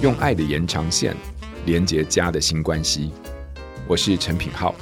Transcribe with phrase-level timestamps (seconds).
[0.00, 1.16] 用爱的延长线
[1.66, 3.10] 连接家的新关系。
[3.88, 4.72] 我是陈品浩，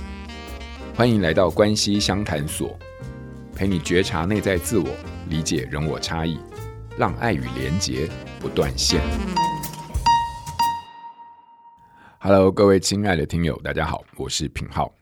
[0.94, 2.78] 欢迎来到关系相谈所，
[3.54, 4.86] 陪你觉察内在自我，
[5.30, 6.38] 理解人我差异，
[6.98, 8.06] 让爱与连结
[8.38, 9.00] 不断线。
[12.18, 14.94] Hello，各位亲爱的听友，大家好，我是品浩。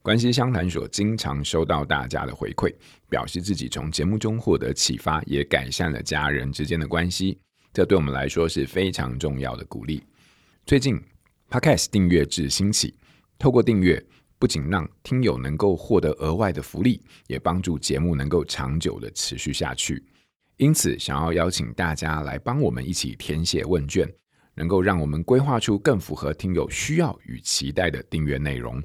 [0.00, 2.72] 关系相谈所经常收到大家的回馈，
[3.08, 7.36] 表示自己从节目中获得启发，也改善了家人之间的关系。
[7.72, 10.02] 这对我们来说是非常重要的鼓励。
[10.66, 11.00] 最近
[11.48, 12.94] ，Podcast 订阅制兴起，
[13.38, 14.04] 透过订阅，
[14.40, 20.04] 不仅让听友能够获得额外的福利，也帮助节目能够长久的持续下去。
[20.56, 24.12] 因此，想要邀请大家来帮我们一起填写问卷，
[24.54, 28.82] 能够让我们规划出更符合听友需要与期待的订阅内容。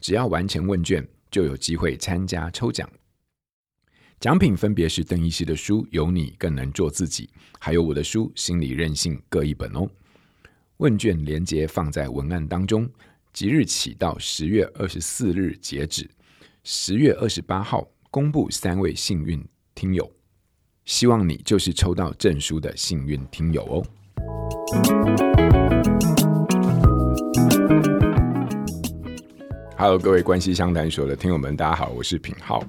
[0.00, 2.88] 只要完成问卷，就有机会参加抽奖。
[4.20, 7.24] 奖品分别是邓医师的书《有你更能做自己》，
[7.58, 9.88] 还有我的书《心理韧性》各一本哦。
[10.76, 12.86] 问卷连接放在文案当中，
[13.32, 16.06] 即日起到十月二十四日截止，
[16.64, 19.42] 十月二十八号公布三位幸运
[19.74, 20.12] 听友，
[20.84, 23.82] 希望你就是抽到证书的幸运听友哦。
[29.78, 32.62] Hello，各位关系相谈所的听友们，大家好，我是品浩。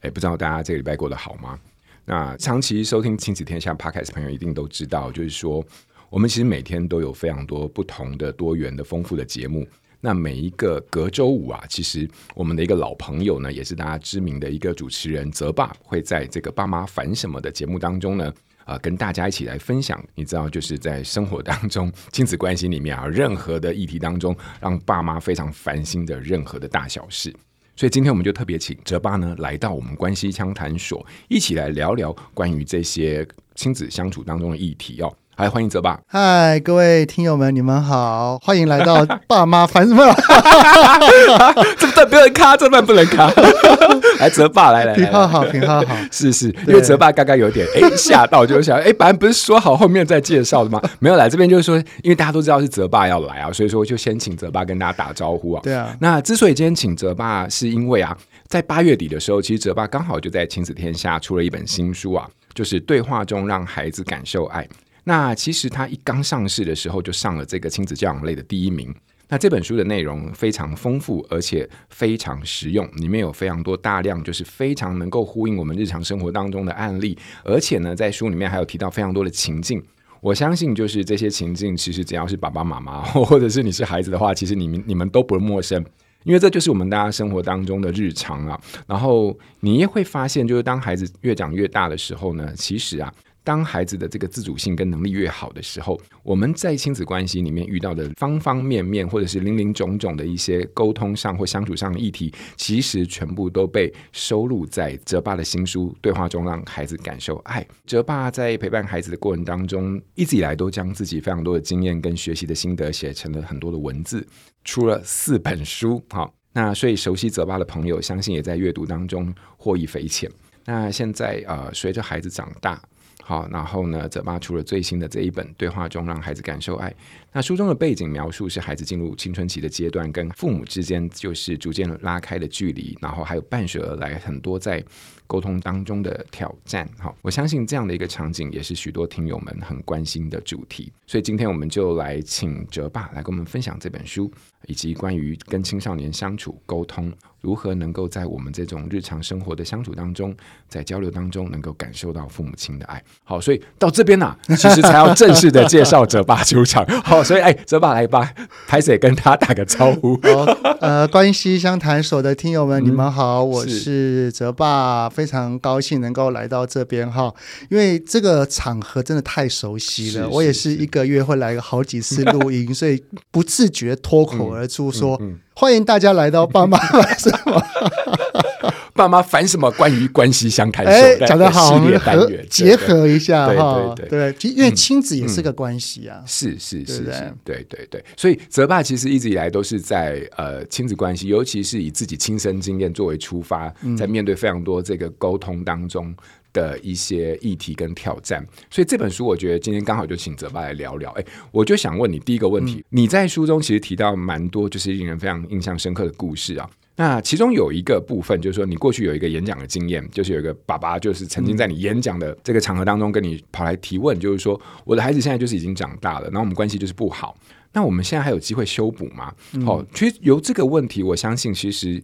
[0.00, 1.58] 哎，不知道大家这个礼拜过得好吗？
[2.04, 5.64] 那长期收听亲子天下 Podcast 朋友一定都知道，就是说
[6.08, 9.66] 我们其实每天都有非常多不同的、多元的、丰富的节目。
[10.00, 18.32] 那每一个隔周五啊，其实我们的一个老朋友呢，也是大家知名的一个主持人泽爸，会在这个爸妈烦什么的节目当中呢，
[18.64, 20.02] 啊、呃，跟大家一起来分享。
[20.14, 27.34] 你知道，就是在生活当中、亲子关系里面啊，任何的议题当中，让爸妈非常烦心的任何的大小事。
[27.78, 35.16] 所以今天我们就特别请哲爸呢来到我们关系枪谈所，一起来聊聊关于这些亲子相处当中的议题哦。
[35.38, 35.96] 来，欢迎泽爸。
[36.08, 40.04] 嗨，各位听友们，你们好，欢迎来到爸妈烦什么？
[41.78, 43.30] 这段不能卡，这段不能卡。
[44.18, 50.82] 来，泽爸，来来，平浩好，平浩好，是是，因为泽爸刚刚有点哎吓到，就想哎， 本来不是说好后面再介绍的吗？
[50.98, 55.60] 没有来这边就是说，因为大家都知道是泽爸要来啊，所以说就先请泽爸跟大家打招呼啊。
[55.62, 55.96] 对啊。
[56.00, 58.16] 那之所以今天请泽爸，是因为啊，
[58.48, 64.66] 在八月底的时候，其实泽爸刚好就在亲子天下出了一本新书啊，就是对话中让孩子感受爱。
[65.08, 68.94] 那其实他一刚上市的时候就上了这个亲子教养类的第一名。
[69.30, 79.82] 那这本书的内容非常丰富，而且非常实用，里面有非常多大量就是非常能够呼应我们日常生活当中的案例，而且呢，在书里面还有提到非常多的情境。
[80.20, 85.82] 我相信就是这些情境，其实只要是爸爸妈妈 或者是你是孩子的话，其实你们你们都不陌生，
[86.24, 88.60] 因为这就是我们大家生活当中的日常啊。
[88.86, 93.10] 然后你也会发现，就是当孩子越长越大的时候呢，其实啊。
[93.48, 107.62] 当孩子的这个自主性跟能力越好的时候，我们在亲子关系里面遇到的方方面面，或者是林林总总的一些沟通上或相处上的议题，其实全部都被收录在泽爸的新书《对话中让孩子感受爱》。
[107.86, 114.28] 泽爸在陪伴孩子的过程当中，一直以来都将自己非常多的经验跟学习的心得写成了很多的文字，
[114.62, 116.04] 出了四本书。
[116.10, 120.30] 好，那所以熟悉泽爸的朋友，相信也在阅读当中获益匪浅。
[120.66, 122.78] 那现在呃，随着孩子长大。
[123.28, 126.88] 好，然后呢，泽爸出了最新的这一本《对话中让孩子感受爱》。
[127.30, 134.82] 那书中的背景描述是孩子进入青春期的阶段，跟父母之间就是逐渐拉开的距离，然后还有伴随而来很多在
[135.26, 136.88] 沟通当中的挑战。
[136.98, 140.90] 好，我相信这样的一个场景也是许多听友们很关心的主题。
[141.06, 144.32] 所以今天我们就来请泽爸来跟我们分享这本书，
[144.66, 147.12] 以及关于跟青少年相处沟通。
[147.40, 150.34] 如何能够在我们这种日常生活的相处当中，
[150.68, 153.00] 在交流当中，能够感受到父母亲的爱？
[153.22, 156.84] 好，所以到这边呢、啊，其实才要正式的介绍泽爸出场。
[157.04, 158.34] 好，所以哎，泽爸来吧，
[158.66, 160.16] 开始也跟他打个招呼。
[160.16, 160.44] 好，
[160.80, 167.32] 呃，关系相谈所的听友们，你们好，嗯、我是泽爸，非常高兴能够来到这边哈，
[167.70, 173.00] 因为这个场合真的太熟悉了，是是是，我也是一个月会来个好几次录音，所以
[173.30, 175.20] 不自觉脱口而出说。
[175.54, 177.62] 欢迎大家来到爸妈 烦什么？
[178.94, 179.70] 爸妈烦什么？
[179.72, 183.92] 关于关系相谈所，哎，讲得好，我们合结合一下哈。
[183.96, 186.22] 对对对，因为亲子也是个关系啊。
[186.26, 188.04] 是是是是，对对对。
[188.16, 196.12] 所以泽爸其实一直以来都是在呃亲子关系，尤其是以自己亲身经验作为出发，在面对非常多这个沟通当中。
[196.52, 201.10] 的一些议题跟挑战，所以这本书我觉得今天刚好就请泽爸来聊聊。
[201.12, 206.68] 哎，我就想问你第一个问题，嗯、你在书中其实提到蛮多，就是令人非常印象深刻的故事啊。
[206.96, 217.36] 那其中有一个部分，就是说你过去有一个演讲的经验，就是有一个爸爸，就是曾经在你演讲的这个场合当中跟你跑来提问，就是说我的孩子现在就是已经长大了，然后我们关系就是不好，
[217.72, 219.32] 那我们现在还有机会修补吗？
[219.64, 222.02] 好、嗯，其实由这个问题，我相信其实。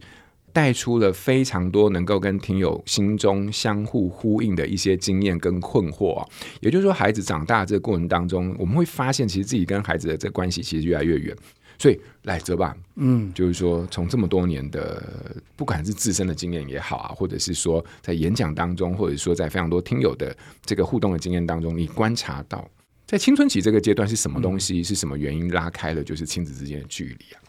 [0.55, 6.27] 带出了非常多能够跟听友心中相互呼应的一些经验跟困惑啊，
[6.61, 11.37] 也就是说，孩子长大这个过程当中，我们会发现，其实自己跟孩子的这关系其实越来越远。
[11.77, 20.35] 所以，来泽吧，嗯，就是说，从这么多年的，不管是自身的经验也好啊，或者是说在演讲当中，或者说在非常多听友的
[20.65, 22.65] 这个互动的经验当中，你观察到，
[23.09, 27.43] 在青春期这个阶段是什么东西，是什么原因拉开了就是亲子之间的距离啊？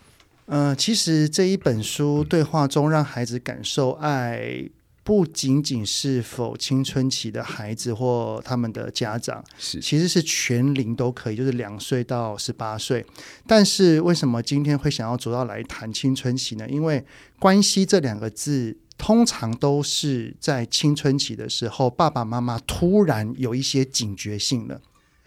[0.45, 4.69] 呃，其实这一本书对话中让孩子感受爱，
[5.03, 13.03] 不仅仅是否青春期的孩子或他们的家长，是其实是全龄都可以，就是两岁到十八岁。
[13.47, 16.69] 但是为什么今天会想要主要来谈青春期呢？
[16.69, 17.03] 因为
[17.39, 24.79] 关系这两个字，通常都是在青春期的时候，爸爸妈妈突然有一些警觉性了，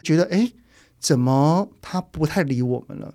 [0.03, 0.53] 觉得哎，
[1.01, 3.15] 怎么他不太理我们了？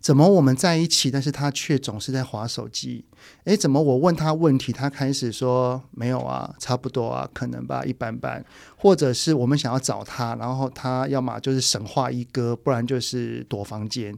[0.00, 3.04] 怎么我们在一起，但是他却总是在划手机？
[3.44, 8.42] 诶，怎么我问他问题，他开始说没有啊，差不多啊，可能吧，一般般。
[8.76, 14.16] 或者是我们想要找他，然后他要么就是神话一哥，不然就是躲房间。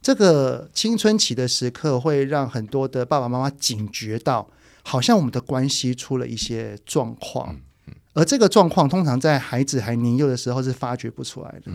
[0.00, 4.48] 这个青春期的时刻会让很多的爸爸妈妈警觉到，
[4.82, 7.54] 好像我们的关系出了一些状况。
[8.14, 11.70] 而这个状况通常在孩子还年幼的时候是发觉不出来的，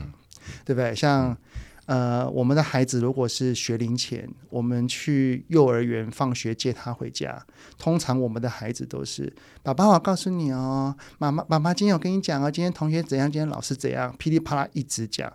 [0.66, 0.94] 对不对？
[0.96, 1.38] 像。
[1.86, 7.46] 呃，我们的孩子如果是学龄前，我们去幼儿园放学接他回家，
[7.78, 15.32] 通常我们的孩子都是爸爸，我告诉你哦，妈妈，妈妈今天我跟你讲哦，今天同学怎样，今天老师怎样，噼里啪啦一直讲，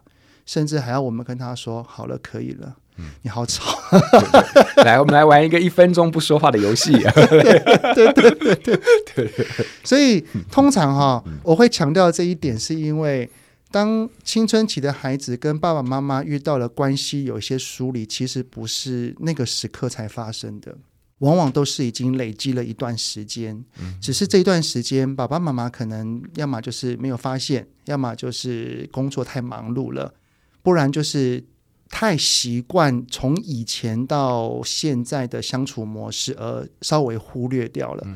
[0.46, 2.76] 甚至还要我们跟他说好了，可以了。
[2.96, 3.78] 嗯，你好吵，
[4.82, 6.92] 来，我们来玩一个一分钟不说话的游戏。
[6.92, 7.60] 对
[7.94, 8.80] 对对对对
[9.14, 9.46] 对，
[9.84, 13.30] 所以通常哈，我会强调这一点，是因为。
[13.70, 20.74] 当青春期的孩子跟爸爸妈妈遇到了关系有一些疏离，其实不是那个时刻才发生的，
[21.18, 23.62] 往往都是已经累积了一段时间。
[24.00, 30.14] 只是这一段时间，爸爸妈妈可能要么就是没有发现，要么就是工作太忙碌了，
[30.62, 31.44] 不然就是
[31.90, 38.06] 太习惯从以前到现在的相处模式而稍微忽略掉了。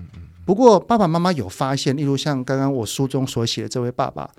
[0.47, 4.31] 不过爸爸妈妈有发现，例如像刚刚我书中所写的这位爸爸。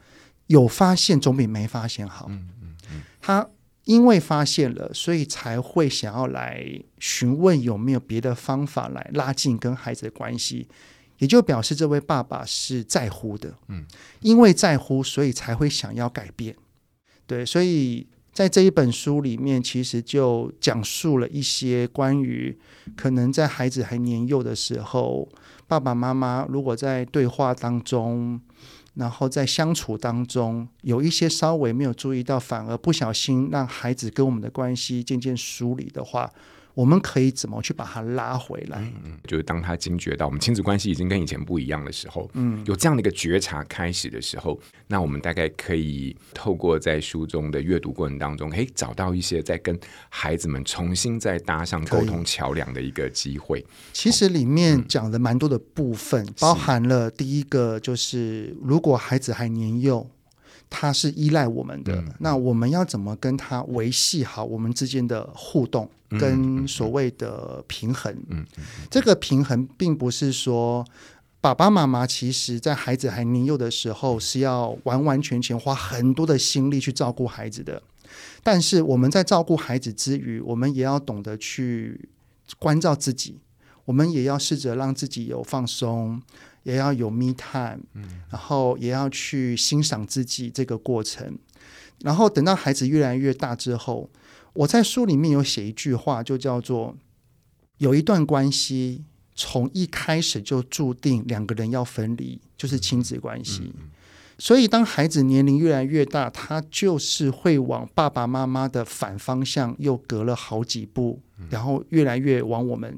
[0.47, 2.27] 有发现总比没发现好。
[2.29, 3.47] 嗯嗯嗯，他
[3.85, 6.65] 因为发现了，所以才会想要来
[6.99, 10.67] 询问有没有别的方法来拉近跟孩子的关系，
[11.17, 13.53] 也就表示这位爸爸是在乎的。
[13.67, 13.85] 嗯，
[14.21, 16.55] 因为在乎，所以才会想要改变。
[17.27, 22.57] 对，所以在这一本书里面，其实就讲述了一些关于
[22.95, 25.27] 可能在孩子还年幼的时候，
[25.67, 28.39] 爸爸妈妈如果在对话当中。
[28.95, 36.31] 然后在相处当中，有一些稍微没有注意到，反而不小心让孩子跟我们的关系渐渐疏离的话。
[36.73, 38.79] 我们可以怎么去把他拉回来？
[39.05, 49.79] 嗯，就是当他惊觉到我们亲子关系已经跟以前不一样的时候，嗯，有这样的一个觉察开始的时候，那我们大概可以透过在书中的阅读过程当中，可以找到一些在跟
[50.09, 53.63] 孩子们重新再搭上沟通桥梁的一个机会。
[53.91, 60.09] 其实里面讲了蛮多的部分，嗯，包含了第一个就是如果孩子还年幼。
[60.75, 65.87] 他是依赖我们的，嗯，那我们要怎么跟他维系好我们之间的互动
[66.19, 68.11] 跟所谓的平衡？
[68.29, 68.43] 嗯，
[68.89, 70.83] 这个平衡并不是说
[71.39, 77.83] 爸爸妈妈其实在孩子还年幼的时候是要完完全全花很多的心力去照顾孩子的，
[78.41, 82.09] 但是我们在照顾孩子之余，我们也要懂得去
[82.57, 83.39] 关照自己，
[83.85, 86.19] 我们也要试着让自己有放松。
[86.63, 87.79] 也要有 me time，
[88.29, 91.37] 然后也要去欣赏自己这个过程，
[91.99, 94.09] 然后等到孩子越来越大之后，
[94.53, 96.97] 我在书里面有写一句话，就叫做
[97.77, 99.03] 有一段关系
[99.35, 103.73] 从一开始就注定两个人要分离，就是亲子关系。
[104.37, 112.97] 所以当孩子年龄越来越大，他就是会往爸爸妈妈的反方向又隔了好几步，然后越来越往我们。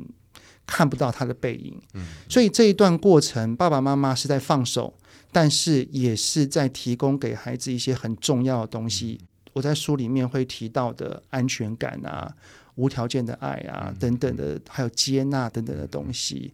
[0.65, 1.79] 看不到他的背影，
[2.27, 4.93] 所以这一段过程，爸爸妈妈是在放手，
[5.31, 9.19] 但是也是在提供给孩子一些很重要的东西。
[9.53, 12.33] 我在书里面会提到的安全感啊、
[12.75, 16.53] 无条件的爱啊等等的，还有接纳等等的东西。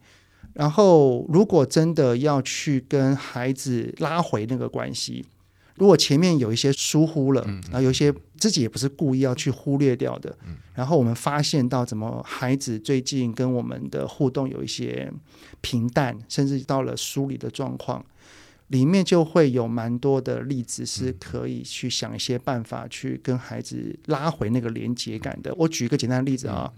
[0.53, 5.25] 然后，如果真的要去跟孩子拉回那个关系，
[5.75, 10.37] 如果前面有一些疏忽了，然后有一些自己也不是故意要去忽略掉的，
[10.75, 15.11] 然后我们发现到怎么孩子最近跟我们的互动有一些
[15.61, 18.05] 平淡，甚至到了疏离的状况，
[18.67, 25.53] 里面就会有蛮多的例子是可以去想一些办法去跟孩子拉回那个连接感的。
[25.55, 26.71] 我举一个简单的例子啊，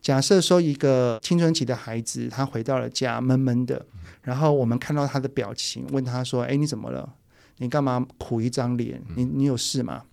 [0.00, 3.84] 假设说一个青春期的孩子他回到了家闷闷的，
[4.22, 7.14] 然后我们看到他的表情，问他说：“哎，你怎么了？”
[7.58, 9.02] 你干嘛苦一张脸？
[9.16, 10.04] 你你有事吗？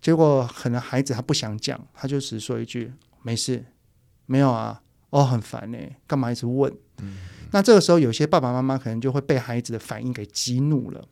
[0.00, 3.64] 结果可能孩子他不想讲，他就只说一句没事，
[4.26, 4.82] 没有啊。
[5.10, 6.70] 哦，很烦呢，干嘛一直问？
[7.00, 7.16] 嗯，
[7.50, 11.02] 那这个时候有些爸爸妈妈可能就会被孩子的反应给激怒了。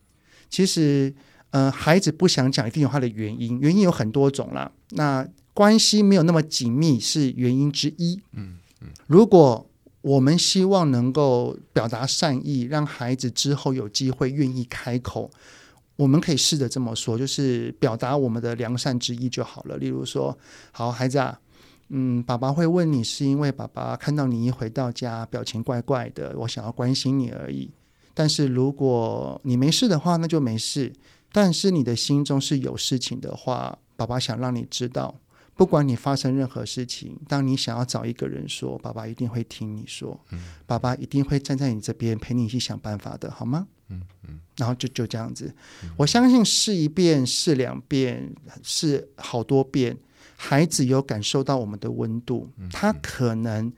[0.51, 1.15] 其实，
[1.51, 4.71] 呃，孩子不想讲，一定有他的原因，原因有很多种啦。
[4.91, 8.21] 那关系没有那么紧密是原因之一。
[8.33, 9.67] 嗯嗯，如果
[10.03, 15.31] 我们希望能够表达善意，让孩子之后有机会愿意开口。
[15.97, 19.77] 我们可以试着这么说，就是表达我们的良善之意就好了。
[19.79, 20.37] 例如说，
[20.73, 21.41] 好孩子啊，
[21.89, 27.71] 嗯，爸爸会问你，是因为爸爸看到你一回到家表情怪怪的，我想要关心你而已。
[28.13, 30.93] 但是如果你没事的话，那就没事。
[31.33, 35.15] 但是你的心中是有事情的话，爸爸想让你知道，
[35.57, 40.21] 不管你发生任何事情，当你想要找一个人说，爸爸一定会听你说，
[40.67, 43.67] 爸爸一定会站在你这边陪你一起想办法的，好吗？
[43.89, 45.55] 嗯嗯，然后就就这样子，
[45.97, 49.97] 我相信试一遍、试两遍、试好多遍，
[50.37, 53.73] 孩子有感受到我们的温度，他可能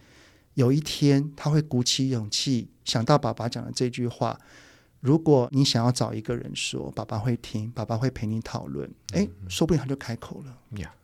[0.55, 4.39] 有一天他会鼓起勇气想到爸爸讲的这句话。
[5.01, 10.59] 如果你想要找一个人说，爸爸会听，爸爸会陪你讨论，哎，说不定他就开口了。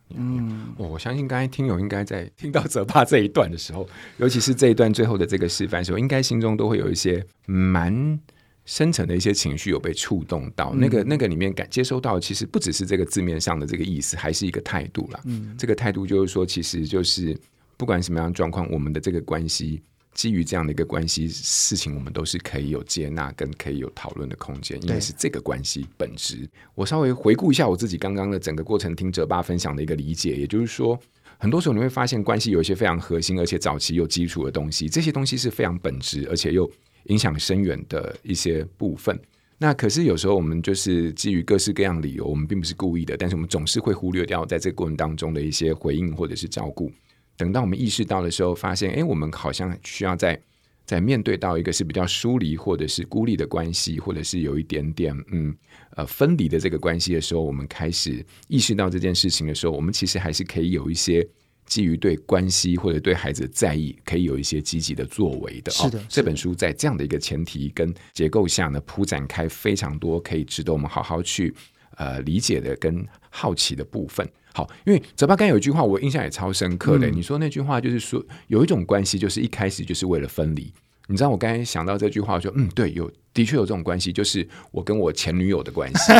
[0.09, 8.19] 呀，嗯，我相信刚才听友应该在 听到泽爸这一段的时候，尤其是这一段最后的这个示范时候，应该心中都会有一些蛮。
[8.67, 15.21] 深层的一些情绪有被触动到，嗯、那个那个里面感接收到，其实不只是这个字面上的这个意思，还是一个态度啦。
[15.25, 17.37] 嗯，这个态度就是说，其实就是
[17.77, 19.83] 不管什么样的状况，我们的这个关系
[20.15, 26.49] 基于这样的一个关系，事情我们都是可以有接纳跟可以有讨论的空间，因为是这个关系本质。
[26.73, 30.99] 我稍微回顾一下我自己刚刚的整个过程，听哲爸分享的一个理解，也就是说，
[31.37, 36.67] 很多时候你会发现关系有一些非常核心而且早期有基础的东西，这些东西是非常本质，而且又。
[37.09, 39.15] 影响深远的一些部分，
[39.59, 46.91] 那可是有时候我们就是基于各式各样理由，我们并不是故意的，但是我们总是会忽略掉在这个过程当中的一些回应或者是照顾。
[47.37, 50.39] 等到我们意识到的时候，发现，哎，我们好像需要在
[50.85, 55.55] 在面对到一个是比较疏离或者是孤立的关系，或者是有一点点嗯
[55.95, 61.27] 呃分离的这个关系的时候，我们开始意识到这件事情的时候，我们其实还是可以有一些。
[61.67, 65.71] 基于对关系或者对孩子的在意，可以有一些积极的作为的。
[65.71, 71.51] 是的，哦，这本书在这样的一个前提跟结构下呢，铺展开非常多可以值得我们好好去
[71.95, 74.29] 呃理解的跟好奇的部分。
[74.55, 77.09] 好，因为泽巴刚有一句话，我印象也超深刻的。
[77.09, 80.71] 嗯、你说那句话就是说，有一种关系就是一开始就是为了分离。
[81.07, 83.11] 你知道我刚才想到这句话，我说嗯，对，有。
[83.35, 86.13] 的确有这种关系，就是我跟我前女友的关系，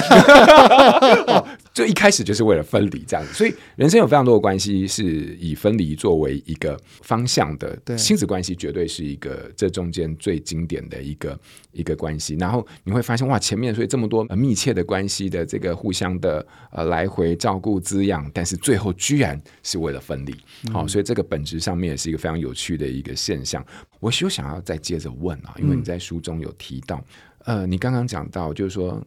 [1.32, 3.34] 哦，就一开始就是为了分离这样子。
[3.34, 5.04] 所以人生有非常多的关系是
[5.40, 7.74] 以分离作为一个方向的。
[7.86, 11.40] 对，亲子关系绝对是一个这中间最经典的一个
[11.72, 12.36] 一个关系。
[12.38, 20.36] 然后你会发现，哇，前面所以这么多密切的关系的这个互相的呃来回照顾滋养，但是最后居然是为了分离。
[20.74, 23.66] 好，哦，所以这个本质上面也是一个非常有趣的一个现象。
[24.02, 27.02] 我就想要再接着问啊，因为你在书中有提到。
[27.46, 29.00] 呃，你刚刚讲到，就是说，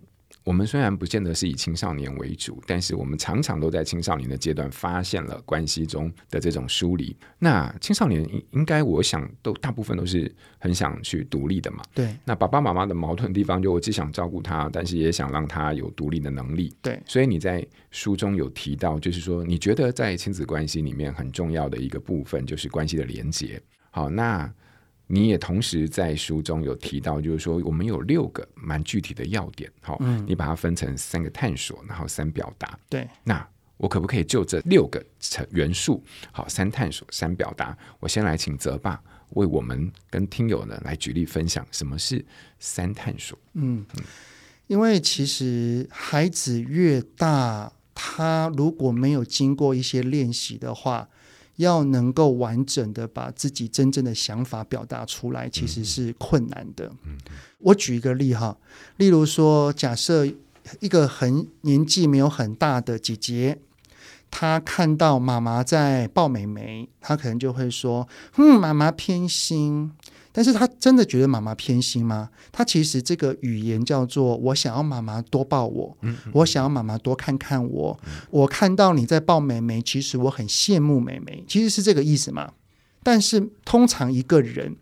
[0.45, 7.15] 我们虽然不见得是以青少年为主，但是我们常常都在青少年的阶段发现了关系中的这种疏离。
[7.39, 11.83] 那青少年应应该，我想都大部分都是很想去独立的嘛。
[11.93, 12.17] 对。
[12.25, 16.73] 那爸爸妈妈的矛盾地方，就我既想照顾他，但是也想让他有独立的能力。
[16.81, 16.99] 对。
[17.05, 23.61] 所以你在书中有提到，就是说，你觉得在亲子关系里面很重要的一个部分，就是关系的连结。
[23.91, 24.51] 好，那。
[25.11, 32.79] 你也同时在书中有提到，就是说我们有六个蛮具体的要点，好，嗯，你把它分成三个探索，然后三表达。
[32.91, 33.49] 对，那
[33.79, 42.23] 我可不可以就这六个成元素，好，三探索，三表达，我先来请泽爸为我们跟听友呢来举例分享什么是
[42.59, 43.39] 三探索。
[43.55, 43.87] 嗯，
[44.67, 51.09] 因为其实孩子越大，他如果没有经过一些练习的话。
[51.59, 56.91] 要能够完整的把自己真正的想法表达出来，其实是困难的。
[57.59, 58.57] 我举一个例哈，
[58.97, 60.27] 例如说，假设
[60.81, 63.59] 一个很年纪没有很大的姐姐，
[64.31, 69.93] 她看到妈妈在抱妹妹，她可能就会说：“嗯，妈妈偏心。”
[70.33, 72.31] 但是他真的觉得妈妈偏心吗？
[72.53, 75.97] 他其实这个语言叫做“我想要妈妈多抱我，
[76.33, 82.53] 我想要妈妈多看看我，我看到你在抱妹妹，其实我很羡慕妹妹”，其实是这个意思嘛。
[83.03, 84.77] 但是通常一个人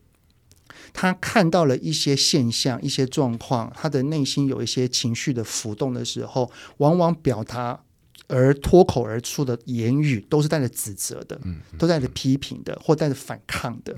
[0.93, 7.81] 他看到了一些现象、一些状况，他的内心有一些情绪的浮动的时候，往往表达
[8.29, 11.41] 而脱口而出的言语都是带着指责的，
[11.79, 13.95] 都带着批评的，或带着反抗的。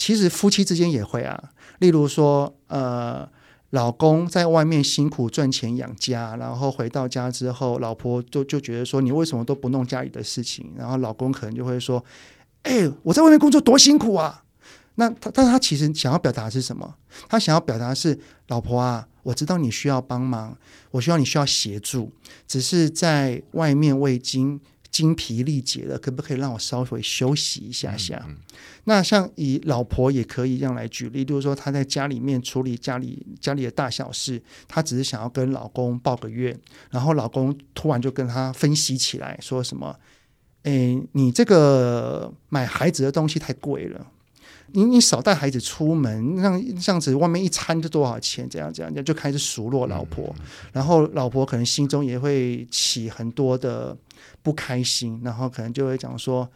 [0.00, 1.38] 其实夫妻之间也会啊，
[1.80, 3.28] 例如说，呃，
[3.68, 10.72] 老公在外面辛苦赚钱养家，然后回到家之后，老婆就就觉得说，你为什么都不弄家里的事情？
[10.74, 12.02] 然后老公可能就会说，
[12.62, 14.42] 哎，我在外面工作多辛苦啊。
[14.94, 16.94] 那他，但他其实想要表达的是什么？
[17.28, 20.56] 他想要表达是，老婆啊，我知道你需要帮忙，
[20.92, 22.10] 我需要你需要协助，
[22.48, 24.58] 只是在外面未经。
[25.00, 28.22] 精疲力竭了，可不可以让我稍微休息一下下？
[28.28, 28.36] 嗯嗯、
[28.84, 36.54] 那像以老婆也可以这样来举例，就是说她在家里面处理家里家里的大小事，她只是想要跟老公报个怨，
[36.90, 39.98] 然后老公突然就跟她分析起来，说什么
[40.64, 44.06] ：“诶，你这个买孩子的东西太贵了。”
[44.72, 48.48] 你你少带孩子出门，让这样子外面一餐就多少钱？
[48.48, 50.34] 这样这样，就开始数落老婆，
[50.72, 53.96] 然后老婆可能心中也会起很多的
[54.42, 56.48] 不开心，然后可能就会讲说，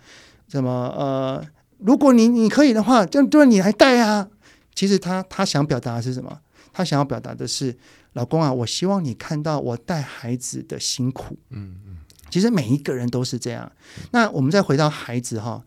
[0.48, 1.44] 什么呃，
[1.78, 4.28] 如果你你可以的话，这样对你来带啊。
[4.74, 6.40] 其实他他想表达的是什么？
[6.72, 7.76] 他想要表达的是，
[8.14, 11.36] 老公啊，我希望你看到我带孩子的辛苦。
[11.50, 11.96] 嗯嗯，
[12.28, 13.70] 其实每一个人都是这样。
[14.10, 15.62] 那我们再回到孩子哈。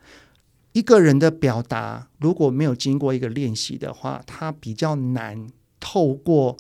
[0.78, 5.48] 一个人的表达如果没有经过一个练习的话，他比较难
[5.80, 6.56] 透过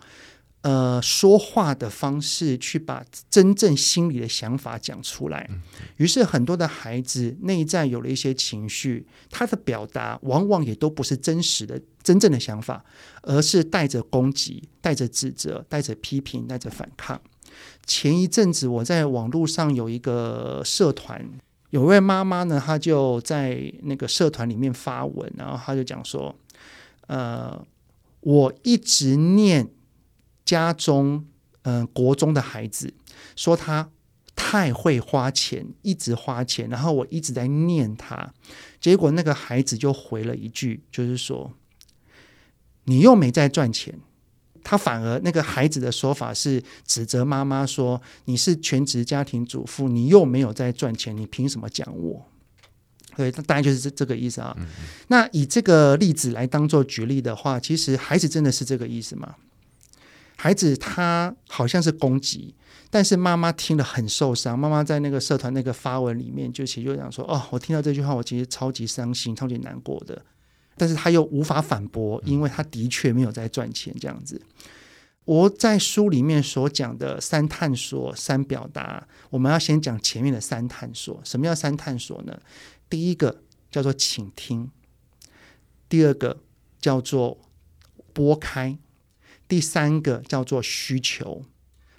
[0.61, 5.47] 呃说话的方式去把真正心里的想法讲出来。
[5.97, 12.83] 于是很多的孩子内在有了一些情绪，他的表达往往也都不是真实的、真正的想法，
[13.21, 17.21] 而是带着攻击、带着指责、带着批评、带着反抗。
[17.85, 21.29] 前一阵子我在网络上有一个社团。
[21.69, 26.35] 有位妈妈呢，她就在那个社团里面发文，然后她就讲说
[27.07, 27.65] ：“呃，
[28.21, 29.69] 我一直念
[30.45, 31.25] 家中
[31.63, 32.93] 嗯、国中的孩子，
[33.35, 33.89] 说他
[34.37, 38.33] 太会花钱，一直花钱，然后我一直在念他，
[38.79, 41.51] 结果那个孩子就回了一句，就是说
[42.85, 43.99] 你又没在赚钱。”
[44.63, 52.25] 他反而那个孩子的说法是指责妈妈说：“你是全职家庭主妇，你又没有在赚钱，你凭什么讲我？”
[53.15, 54.55] 对，大概就是这这个意思啊。
[54.59, 54.85] 嗯嗯。
[55.07, 59.35] 那以这个例子来当做举例的话，其实孩子真的是这个意思吗？
[60.35, 62.53] 孩子他好像是攻击，
[62.91, 64.57] 但是妈妈听了很受伤。
[64.57, 70.23] 妈妈在那个社团那个发文里面就其实就讲说：“哦，我听到这句话，我其实超级伤心，超级难过的。”
[70.77, 73.93] 但是他又无法反驳，因为他的确没有在赚钱。
[73.99, 74.41] 这样子，
[75.25, 81.19] 我在书里面所讲的三探索、三表达，我们要先讲前面的三探索。
[81.23, 82.39] 什么叫三探索呢？
[82.89, 84.69] 第一个叫做倾听，
[85.89, 86.41] 第二个
[86.79, 87.39] 叫做
[88.13, 88.77] 拨开，
[89.47, 91.43] 第三个叫做需求。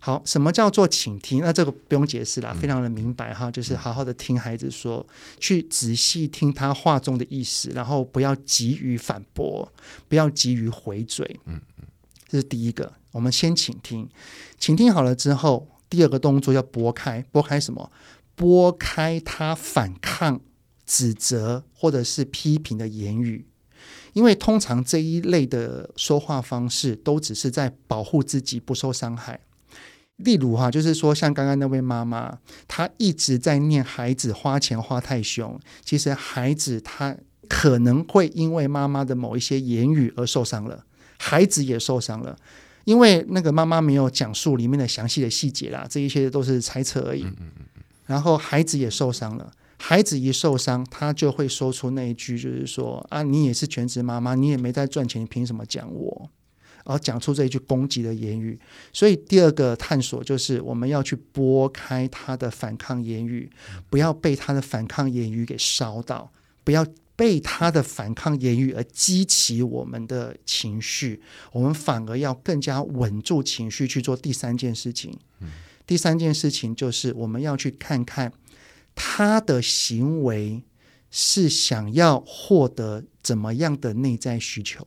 [0.00, 1.40] 好，什么叫做倾听？
[1.42, 5.04] 那这个不用解释了，非常的明白哈，就是好好的听孩子说，
[5.40, 9.70] 去仔细听他话中的意思，然后不要急于反驳，
[10.08, 11.40] 不要急于回嘴。
[11.46, 11.84] 嗯嗯，
[12.28, 14.08] 这是第一个，我们先倾听，
[14.56, 17.90] 倾听好了之后，第二个动作要拨开，拨开什么？
[18.36, 20.40] 拨开他反抗、
[20.86, 23.48] 指责或者是批评的言语，
[24.12, 29.40] 因为通常这一类的说话方式都只是在保护自己不受伤害。
[30.18, 35.58] 例如哈，就是说，像刚刚那位妈妈，她一直在念孩子花钱花太凶。
[35.84, 37.16] 其实孩子他
[37.48, 40.84] 可能会因为妈妈的某一些言语而受伤了，
[41.18, 42.36] 孩子也受伤了，
[42.84, 47.24] 因为那个妈妈没有讲述里面的详细的细节啦，这一些都是猜测而已。
[48.06, 56.30] 然后孩子也受伤了，孩子一受伤，他就会说出那一句，就是说啊，你也是全职妈妈，你也没在赚钱，你凭什么讲我？
[56.88, 58.58] 而讲出这一句攻击的言语，
[58.94, 63.50] 所以第二个探索就是我们要去拨开他的反抗言语，
[63.90, 66.32] 不要被他的反抗言语给烧到，
[66.64, 71.20] 不要被他的反抗言语而激起我们的情绪，
[71.52, 75.14] 我们反而要更加稳住情绪去做第三件事情。
[75.86, 78.32] 第三件事情就是我们要去看看
[78.94, 80.62] 他的行为
[81.10, 84.86] 是想要获得怎么样的内在需求。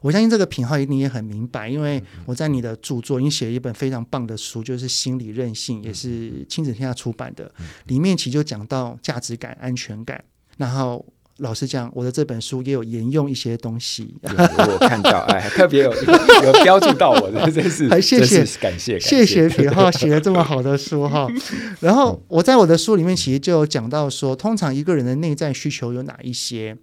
[0.00, 7.52] 我相信这个品号一定也很明白，因为我在你的著作，你写了一本非常棒的书，就是《心理韧性》，也是亲子天下出版的。
[7.86, 10.22] 里面其实就讲到价值感、安全感，
[10.56, 11.04] 然后
[11.38, 14.14] 老实讲，我的这本书也有沿用一些东西。
[14.22, 21.28] 我看到，哎，特别有有标注到我的，真是，还谢谢，是感谢，谢谢品号写了这么好的书哈。
[21.80, 26.76] 然后我在我的书里面其实就有讲到说，通常一个人的内在需求有哪一些？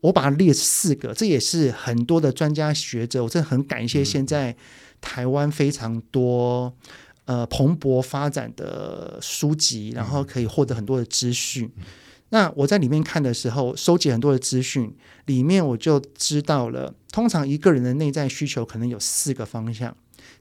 [0.00, 4.56] 我把它列四个，这也是很多的专家学者，我真的很感谢现在
[5.00, 6.74] 台湾非常多
[7.26, 11.70] 呃蓬勃发展的书籍，然后可以获得很多的资讯。
[12.30, 14.94] 那我在里面看的时候，收集很多的资讯，
[15.26, 19.96] 里面我就知道了，通常一个人的内在需求可能有四个方向。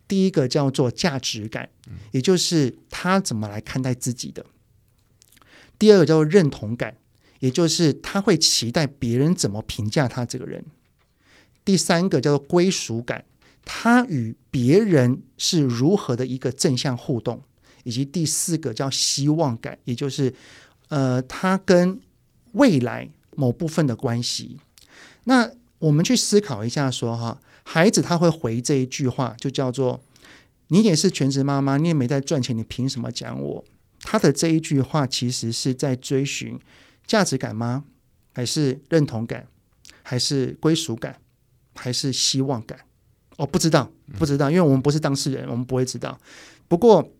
[0.07, 1.67] 第一个叫做价值感，
[2.11, 4.43] 也就是他怎么来看待自己的；
[5.77, 6.95] 第二个叫做认同感。
[7.39, 10.63] 也就是他会期待别人怎么评价他这个人。
[11.65, 13.25] 第三个叫做归属感，
[13.63, 17.43] 他与别人是如何的一个正向互动，
[17.83, 20.33] 以及第四个叫希望感，也就是
[20.87, 21.99] 呃，他跟
[22.53, 24.57] 未来某部分的关系。
[25.25, 30.01] 那我们去思考一下说，哈，孩子他会回这一句话，就叫做
[30.69, 33.63] “你也是全职妈妈，你也没在赚钱，你凭什么讲我？”
[34.01, 36.59] 他的这一句话其实是在追寻。
[37.09, 37.83] 价值感吗？
[38.35, 39.47] 还是认同感？
[40.03, 41.19] 还是归属感？
[41.73, 42.79] 还是希望感？
[43.37, 46.19] 我、哦、不知道，不知道，因为我们不是当事人，我们不会知道。
[46.67, 47.11] 不过，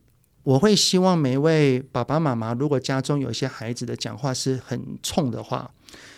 [0.43, 5.71] 我会希望每一位爸爸妈妈，如果家中有一些孩子的讲话是很冲的话，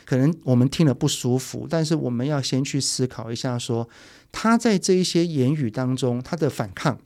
[0.04, 3.90] 可能我们听了不舒服，但是我们要先去思考一下说，说
[4.34, 7.00] 他在这一些言语当中，他的反抗、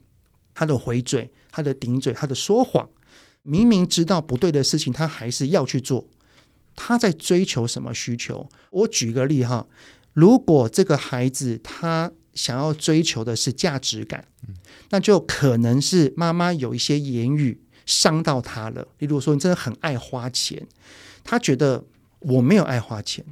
[0.52, 2.88] 他的回嘴、他的顶嘴、他的说谎，
[3.42, 6.04] 明明知道不对的事情，他还是要去做。
[6.76, 8.48] 他在追求什么需求？
[8.70, 9.66] 我举个例哈，
[10.12, 14.28] 如果这个孩子他想要追求的是价值感，
[14.90, 18.86] 那就可能是妈妈有一些言语伤到他了。
[18.98, 20.66] 例如说，你真的很爱花钱，
[21.24, 21.82] 他觉得
[22.18, 23.24] 我没有爱花钱，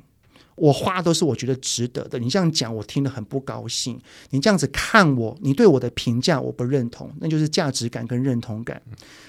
[0.55, 2.19] 我花都是我觉得值得的。
[2.19, 4.01] 你这样讲，我听得很不高兴。
[4.31, 8.81] 你这样子看我，你对我的评价我不认同，那就是价值感跟认同感。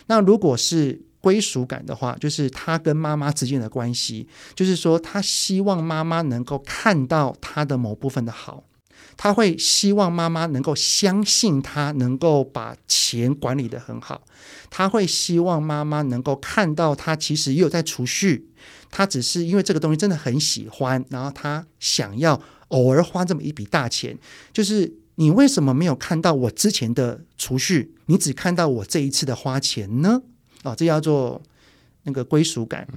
[0.07, 8.63] 那如果是归属感的话，就是他跟妈妈之间的关系，就是说他希望妈妈能够看到他的某部分的好，
[9.17, 14.21] 他会希望妈妈能够相信他能够把钱管理得很好，
[14.69, 18.47] 他会希望妈妈能够看到他其实也有在储蓄，
[18.91, 24.15] 他只是因为这个东西真的很喜欢，然后他想要偶尔花这么一笔大钱，
[24.53, 30.21] 就是你为什么没有看到我之前的储蓄，你只看到我这一次的花钱呢？
[30.65, 31.41] 啊，这叫做
[32.03, 32.87] 那个归属感。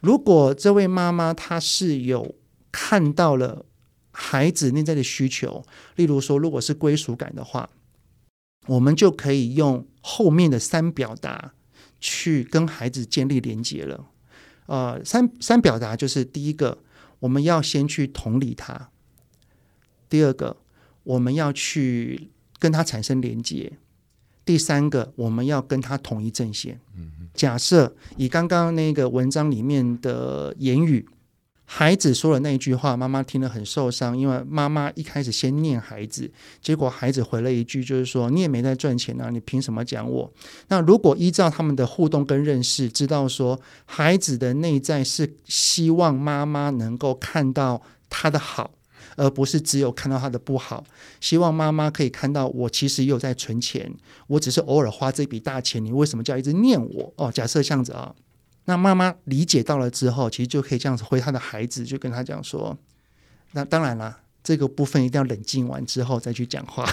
[0.00, 2.36] 如果这位妈妈她是有
[2.70, 3.64] 看到了
[4.12, 5.64] 孩子内在的需求，
[5.96, 7.70] 例如说，如果是归属感的话，
[8.66, 11.54] 我们就可以用后面的三表达
[11.98, 14.06] 去跟孩子建立连接了。
[14.66, 16.78] 呃，三三表达就是第一个，
[17.20, 18.90] 我们要先去同理他；
[20.10, 20.58] 第二个，
[21.04, 23.72] 我们要去跟他产生连接。
[24.48, 26.80] 第三个，我们要跟他统一阵线。
[27.34, 31.06] 假设以刚刚那个文章里面的言语，
[31.66, 36.32] 孩子说了那一句话，妈妈听了很受伤，因为妈妈一开始先念孩子，
[36.62, 40.32] 结果孩子回了一句，就是说你也没在赚钱啊，你凭什么讲我？
[40.68, 48.70] 那如果依照他们的互动跟认识，知道说孩子的内在是希望妈妈能够看到他的好。
[49.18, 50.84] 而不是只有看到他的不好，
[51.20, 53.92] 希望妈妈可以看到我其实也有在存钱，
[54.28, 57.12] 我只是偶尔花这笔大钱，你为什么叫一直念我？
[57.16, 58.14] 哦，假设这样子啊，
[58.66, 62.78] 那妈妈理解到了之后，其实就可以这样子回他的孩子，就跟他讲说，
[63.52, 66.88] 那当然了，这个部分一定要冷静完之后再去讲话。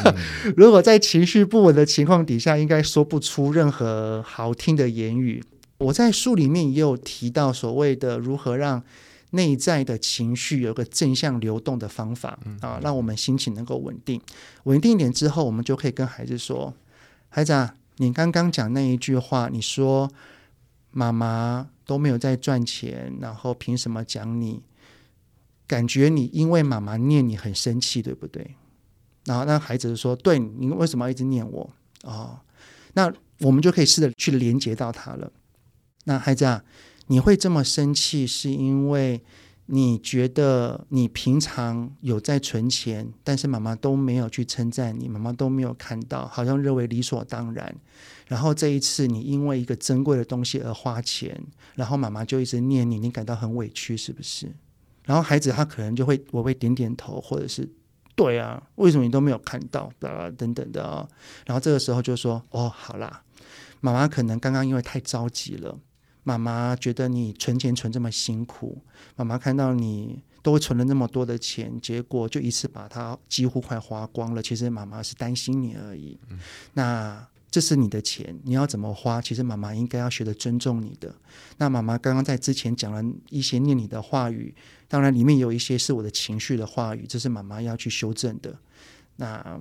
[0.56, 5.44] 如果在情绪不稳的情况底下，应该说不出任何好听的言语。
[5.76, 8.82] 我在书里面也有提到所谓的如何让。
[9.30, 14.20] 内在的情绪有个正向流动的方法啊，让我们心情能够稳定。
[14.64, 16.72] 稳定一点之后，我们就可以跟孩子说
[17.28, 20.10] ：“孩子啊，你刚刚讲那一句话，你说
[20.92, 24.62] 妈妈都没有在赚钱，然后凭什么讲你？
[25.66, 28.54] 感觉你因为妈妈念你很生气，对不对？”
[29.26, 31.68] 然后那孩子说：“对，你为什么要一直念我？”
[32.04, 32.38] 哦，
[32.94, 35.32] 那我们就可以试着去连接到他了。
[36.04, 36.62] 那孩子啊。
[37.08, 39.22] 你会这么生气，是因为
[39.66, 47.74] 你觉得你平常有在存钱，但是妈妈都没有去称赞你，妈妈都没有看到，好像认为理所当然。
[48.26, 51.40] 然后这一次你因为一个珍贵的东西而花钱，
[51.74, 54.52] 然后妈妈就一直念你，你感到很委屈，是不是？
[55.04, 57.68] 然后孩子他可能就会我会点点头，或者是
[58.16, 59.88] 对啊，为什么你都没有看到？
[60.00, 61.08] 啊，等等的啊。
[61.46, 63.22] 然后这个时候就说哦，好啦，
[63.80, 65.78] 妈妈可能刚刚因为太着急了。
[66.26, 68.82] 妈妈觉得你存钱存这么辛苦，
[69.14, 74.42] 妈妈看到你都存了那么多的钱，结果就一次把它几乎快花光了。
[74.42, 76.18] 其实妈妈是担心你而已。
[76.28, 76.40] 嗯、
[76.72, 79.22] 那这是你的钱，你要怎么花？
[79.22, 81.14] 其实妈妈应该要学着尊重你的。
[81.58, 84.52] 那妈妈刚刚在之前讲了一些念你的话语，
[84.88, 88.58] 当然里面有一些是我的情绪的话语，这是妈妈要去修正的。
[89.14, 89.60] 那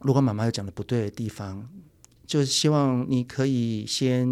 [0.00, 1.68] 如果妈妈有讲的不对的地方，
[2.26, 4.26] 就是希望你可以先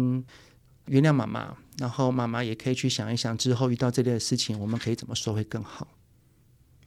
[0.85, 5.87] 原谅妈妈，然后妈妈也可以去想一想，之后遇到这类的事情，我们可以怎么说会更好。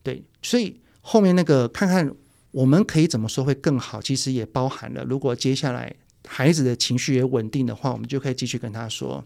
[0.03, 2.15] 对，所以后面那个看看
[2.51, 5.97] 我们可以怎么说会更好，其实也包含了，如果接下来。
[6.29, 9.25] 孩子的情绪也稳定的话，我们就可以继续跟他说。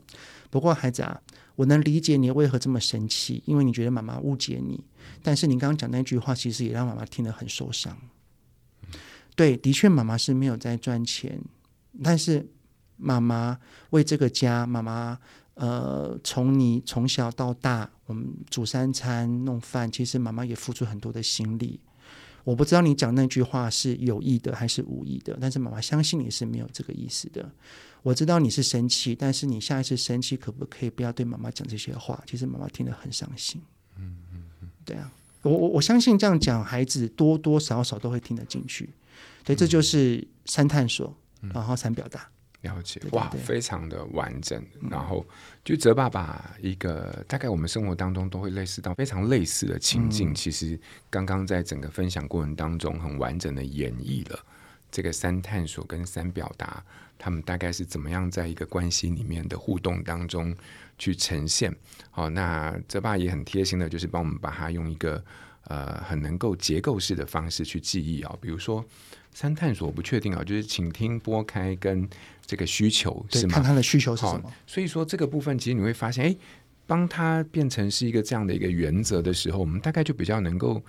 [0.49, 1.21] 不过，孩子啊，
[1.55, 4.83] 我能理解你为何这么生气，因为你觉得妈妈误解你。
[5.23, 7.95] 但是你刚刚讲那句话，其实也让妈妈听得很受伤。
[9.35, 11.39] 对，的确，妈妈是没有在赚钱，
[12.03, 12.49] 但是
[12.97, 13.59] 妈妈
[13.91, 15.19] 为这个家，妈妈
[15.57, 21.81] 呃，从你从小到大，我们煮三餐弄饭，其实妈妈也付出很多的心力。
[22.45, 27.51] 我不知道你讲那句话是有意的还是无意的，但是妈妈相信你是没有这个意思的。
[28.03, 32.23] 我知道你是生气，但是你下一次生气可不可以不要对妈妈讲这些话？
[32.27, 33.61] 其实妈妈听得很伤心。
[33.97, 35.11] 嗯嗯嗯，对啊，
[35.43, 38.91] 我我我相信这样讲，孩子多多少少都会听得进去。
[39.43, 41.13] 对，这就是三探索，
[41.53, 42.29] 然后三表达。
[42.63, 44.65] 了解哇，非常的完整。
[44.91, 45.25] 然后
[45.65, 54.39] 就泽爸把一个大概我们生活当中都会类似到非常类似的情境，嗯、其实刚刚在整个分享过程当中很完整的演绎了
[54.91, 56.83] 这个三探索跟三表达，
[57.19, 60.57] 他们大概是怎么样在一个关系里面的互动当中
[60.99, 61.75] 去呈现。
[62.11, 65.23] 好，那泽爸也很贴心的，就是帮我们把它用一个
[65.65, 68.85] 呃很能够结构式的方式去记忆啊，比如说。
[69.37, 72.09] 三探索不确定啊，就是请听、拨开跟
[72.47, 73.53] 这个需求是吗？
[73.53, 74.51] 看他的需求是什么？
[74.67, 76.35] 所以说这个部分其实你会发现，哎，
[76.87, 80.83] 当他变成是一个这样的一个原则的时候，我们大概就比较能够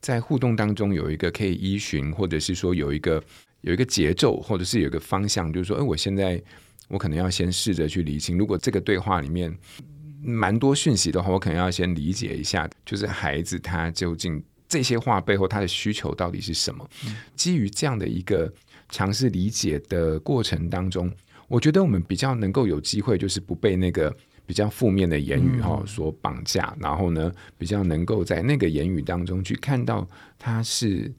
[0.00, 3.20] 在互动当中有一个可以依循，或者是说有一个
[3.62, 6.40] 有一个节奏，或者是有一个方向，就是说，哎，我现在
[6.86, 9.52] 我可能要先试着去理清，如果这个对话里面
[10.22, 14.40] 蛮多讯息的话，我可能要先理解一下，就是孩子他究竟。
[14.68, 16.86] 这些话背后，他的需求到底是什么？
[17.34, 18.52] 基于这样的一个
[18.90, 21.10] 尝试理解的过程当中，
[21.48, 30.06] 我觉得我们比较能够有机会，就是不被那个比较负面的言语哈所绑架，然后呢，比较能够在那个言语当中去看到
[30.38, 31.10] 他是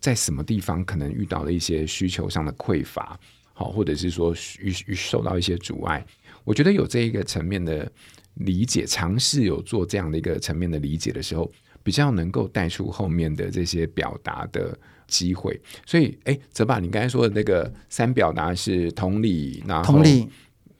[0.00, 3.20] 在什么地方可能遇到了一些需求上的匮乏，
[3.52, 6.02] 好，或者是说遇遇受到一些阻碍。
[6.44, 7.92] 我觉得有这一个层面的
[8.34, 11.52] 理解，尝试有做这样的一个层面的理解的时候。
[11.86, 20.28] 比较能够带出后面的这些表达的机会，所以，哎，泽爸，你刚才说的那个三表达是同理，然后同理，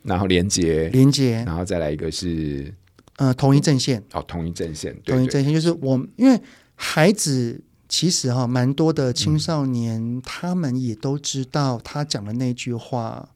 [0.02, 2.74] 然后连接，连接，然后再来一个是，
[3.18, 6.40] 呃，同一阵线，哦，同一阵线，同一阵线就是我，因为
[6.74, 13.28] 孩子其实哈，蛮多的青少年，嗯，他们也都知道他讲的那句话。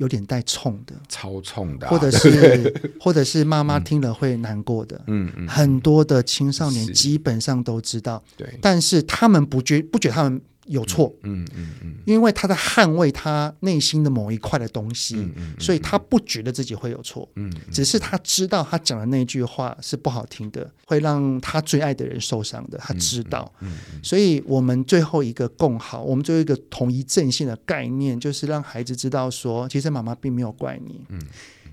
[0.00, 10.40] 有点带冲的，超冲的，啊，或者是 或者是妈妈听了会难过的，嗯嗯，很多的青少年基本上都知道，对，但是他们不觉不觉得他们。
[10.70, 31.20] 有错，嗯嗯嗯，因为他在捍卫他内心的某一块的东西，嗯嗯，所以他不觉得自己会有错，嗯，只是他知道他讲的那句话是不好听的，会让他最爱的人受伤的，他知道，嗯，所以我们最后一个共好，我们最后一个统一阵线的概念，就是让孩子知道说，其实妈妈并没有怪你，嗯，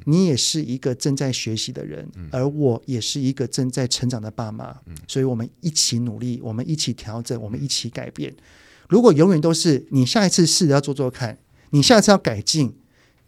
[0.06, 4.76] 你也是一个正在学习的人，而我也是一个正在成长的爸妈，
[5.08, 8.34] 所以我们一起努力，我们一起调整，我们一起改变。
[8.88, 11.38] 如果永远都是你下一次试着要做做看，
[11.72, 12.74] 你下一次要改进，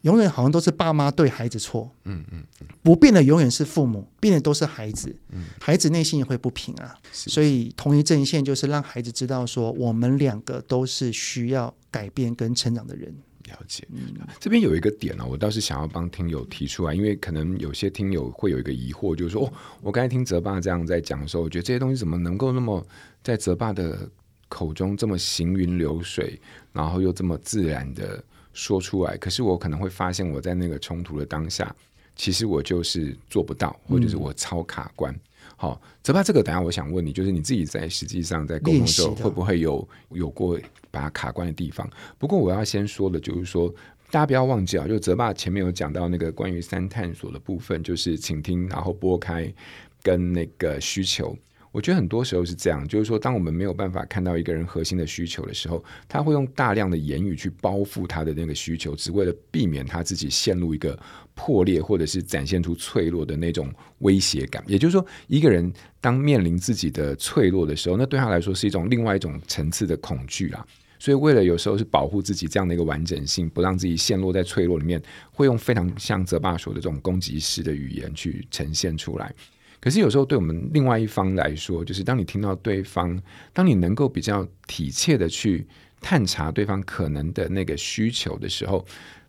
[0.04, 2.44] 永远好像都是爸妈对孩子错，嗯嗯，
[2.82, 13.14] 不变的永远是父母，变的都是孩子，嗯，孩子内心也会不平啊，所以同一阵线就是让孩子知道说，我们两个都是需要改变跟成长的人。
[13.50, 22.86] 了解，嗯，这边有一个点呢，我倒是想要帮听友提出来，因为可能有些听友会有一个疑惑，就是说，哦，我刚才听泽爸这样在讲的时候，我觉得这些东西怎么能够那么
[23.22, 24.10] 在泽爸的。
[24.50, 26.38] 口中这么行云流水，
[26.74, 31.74] 然后又这么自然的说出来，可是我可能会发现，我在那个冲突的当下，
[32.16, 35.14] 其实我就是做不到，或者是我超卡关。
[35.14, 35.20] 嗯、
[35.56, 40.60] 好，泽爸，这个等下我想问你，就是你自己在实际上在沟通的时候，会不会有有过
[40.92, 41.90] 把它卡关的地方？
[42.18, 43.74] 不过我要先说的，就是说
[44.10, 49.54] 大家不要忘记啊，就泽爸前面有讲到那个关于三探索的部分，就是倾听，然后拨开
[50.02, 51.38] 跟那个需求。
[51.72, 60.98] 我觉得很多时候是这样，就是说，当我们没有办法看到一个人核心的需求的时候，他会用大量的言语去包覆他的那个需求，只为了避免他自己陷入一个
[61.36, 64.64] 破裂或者是展现出脆弱的那种威胁感。
[64.68, 70.66] 也就是说，一个人当面临自己的脆弱的时候，那对他来说是一种另外一种层次的恐惧啦。
[70.98, 75.02] 所以，为了有时候是保护自己这样的一个完整性，不让自己陷落在脆弱里面，
[75.32, 79.34] 会用非常像泽爸说的这种攻击式的语言去呈现出来。
[79.80, 83.22] 可是有时候，对我们另外一方来说，就是当你听到对方，
[83.54, 85.68] 当你能够比较体切的去
[86.02, 88.86] 探查对方可能的那个需求的时候，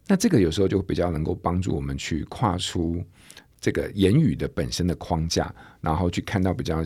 [0.06, 3.04] 那这个有时候就比较能够帮助我们去跨出
[3.60, 6.82] 这个言语的本身的框架，然后去看到比较。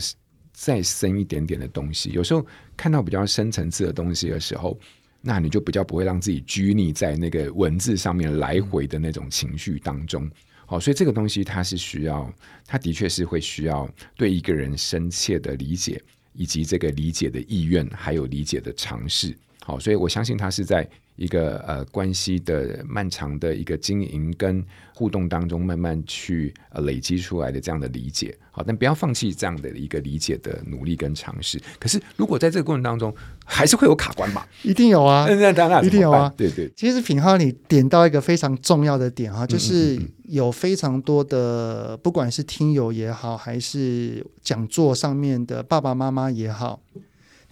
[0.57, 2.47] 再深一点点的东西，有时候
[2.77, 4.79] 看到比较深层次的东西的时候，
[5.19, 10.31] 那你就比较不会让自己拘泥在那个文字上面来回的那种情绪当中。
[10.65, 12.31] 好，所以这个东西它是需要，
[12.65, 16.01] 它的确是会需要对一个人深切的理解，
[16.33, 19.35] 以及这个理解的意愿，还有理解的尝试。
[19.63, 20.87] 好，所以我相信他是在。
[21.15, 31.61] 一个呃关系的漫长的一个经营跟互动当中，慢慢去呃累积出来的这样的理解，好，但不要放弃这样的一个理解的努力跟尝试。
[31.79, 33.13] 可是，如果在这个过程当中，
[33.45, 34.47] 还是会有卡关吧？
[34.63, 36.33] 一定有啊， 那当然一定有啊。
[36.35, 46.81] 对对，其实品浩你点到一个非常重要的点哈，就是有非常多的，不管是听友也好，还是讲座上面的爸爸妈妈也好。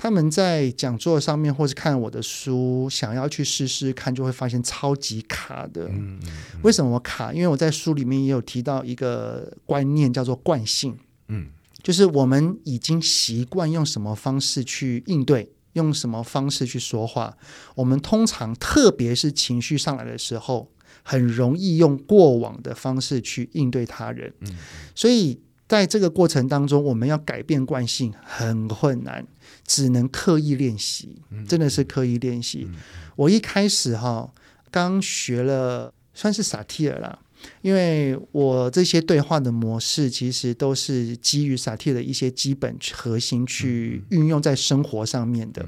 [0.04, 5.88] 他们在讲座上面，或是看我的书，想要去试试看，就会发现超级卡的。
[5.88, 6.20] 嗯。
[6.62, 7.32] 为什么卡？
[7.32, 10.98] 因为我在书里面也有提到一个观念，叫做惯性。
[11.30, 11.48] 嗯，
[11.82, 17.38] 就是我们已经习惯用什么方式去应对，用什么方式去说话。
[17.74, 20.70] 我们通常，特别是情绪上来的时候，
[21.02, 24.34] 很容易用过往的方式去应对他人。
[24.42, 24.50] 嗯，
[24.94, 29.26] 所以在这个过程当中，我们要改变惯性很困难。
[29.66, 32.68] 只能刻意练习，真的是刻意练习。
[32.70, 32.76] 嗯、
[33.16, 34.34] 我一开始哈，
[34.70, 37.20] 刚学了算是萨提尔啦，
[37.62, 45.66] 因为我这些对话的模式其实都是基于萨提尔的一些基本核心去运用在生活上面的。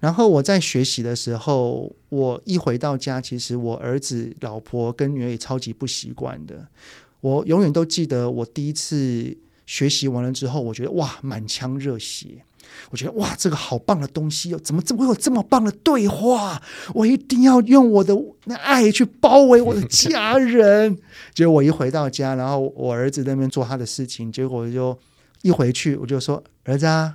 [0.00, 6.66] 然后我在学习的时候，我一回到家，其实我儿子、老婆跟女儿也超级不习惯的。
[7.20, 9.34] 我永远都记得我第一次
[9.64, 12.44] 学习完了之后，我觉得哇，满腔热血。
[12.90, 14.60] 我觉得哇，这个好棒的东西哦！
[14.62, 16.60] 怎么这么会有这么棒的对话？
[16.94, 20.98] 我一定要用我的那爱去包围我的家人。
[21.34, 24.96] 结果我一回到家，然后我儿子在那边做他的事情，结果我就
[25.42, 27.14] 一回去，我就说：“儿子啊，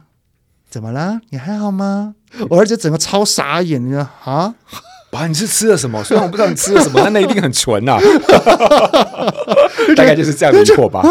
[0.70, 1.22] 怎么了？
[1.30, 2.16] 你还好吗？”
[2.50, 4.56] 我儿子整个超傻眼，你知道啊？
[5.12, 6.04] 爸，你是吃了什么？
[6.04, 8.02] 虽然我不知道你吃了什么，但那一定很纯呐、 啊。
[9.96, 11.02] 大概就是这样没错吧？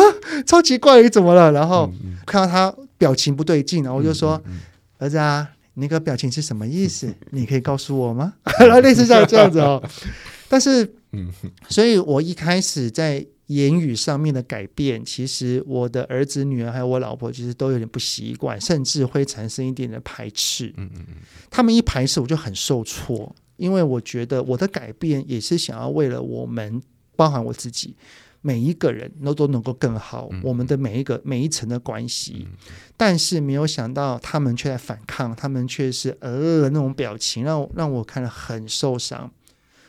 [0.46, 1.50] 超奇怪，你怎么了？
[1.52, 1.90] 然后
[2.26, 2.72] 看到他。
[2.98, 4.60] 表情不对劲，然后我就说：“嗯嗯、
[4.98, 7.14] 儿子啊，你那个表情是什么意思？
[7.30, 8.34] 你可以告诉我吗？”
[8.82, 9.82] 类似像这样子哦。
[10.50, 11.30] 但是，嗯
[11.68, 20.72] 所以我一开始在言语上面的改变，其实我的儿子、女儿还有我老婆，其实都有点不习惯，甚至会产生一点的排斥。
[20.76, 21.14] 嗯嗯嗯
[21.50, 26.82] 他们一排斥，我就很受挫，因为我觉得我的改变也是想要为了我们，
[27.14, 27.94] 包含我自己。
[28.40, 32.46] 每一个人都都能够更好，我们的每一个每一层的关系，
[32.96, 39.30] 但是没有想到他们却在反抗，他们却是呃那种表情，让我让我看了很受伤。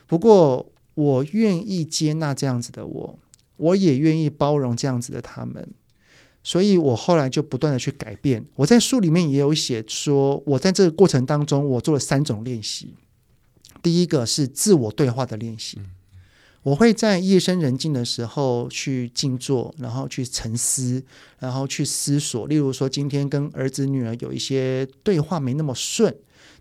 [0.08, 3.20] 不过我愿意接纳这样子的我，
[3.58, 5.70] 我也愿意包容这样子的他们，
[6.44, 8.44] 所以我后来就不断的去改变。
[8.56, 12.96] 我在书里面也有写说，我在这个过程当中，我做了三种练习。
[13.84, 15.80] 第一个是自我对话的练习。
[16.62, 21.02] 我会在夜深人静的时候去静坐，然后去沉思，
[21.40, 22.48] 然后去思索。
[22.48, 26.14] 例如说，今天跟儿子女儿有一些对话没那么顺，